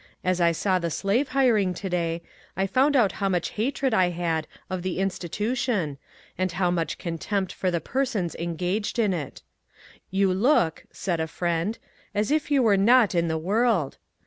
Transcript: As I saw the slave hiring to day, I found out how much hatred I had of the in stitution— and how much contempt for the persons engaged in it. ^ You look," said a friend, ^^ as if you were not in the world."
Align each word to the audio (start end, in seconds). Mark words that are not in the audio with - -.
As 0.23 0.41
I 0.41 0.51
saw 0.51 0.79
the 0.79 0.89
slave 0.89 1.27
hiring 1.27 1.75
to 1.75 1.87
day, 1.87 2.23
I 2.57 2.65
found 2.65 2.95
out 2.95 3.11
how 3.21 3.29
much 3.29 3.49
hatred 3.49 3.93
I 3.93 4.09
had 4.09 4.47
of 4.67 4.81
the 4.81 4.97
in 4.97 5.09
stitution— 5.09 5.97
and 6.39 6.51
how 6.53 6.71
much 6.71 6.97
contempt 6.97 7.53
for 7.53 7.69
the 7.69 7.79
persons 7.79 8.33
engaged 8.33 8.97
in 8.97 9.13
it. 9.13 9.43
^ 9.97 9.99
You 10.09 10.33
look," 10.33 10.85
said 10.91 11.19
a 11.19 11.27
friend, 11.27 11.77
^^ 11.81 11.87
as 12.15 12.31
if 12.31 12.49
you 12.49 12.63
were 12.63 12.77
not 12.77 13.13
in 13.13 13.27
the 13.27 13.37
world." 13.37 13.99